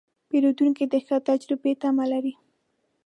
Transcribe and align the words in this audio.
پیرودونکی 0.29 0.85
د 0.89 0.95
ښه 1.05 1.17
تجربې 1.29 1.73
تمه 1.81 2.05
لري. 2.11 2.33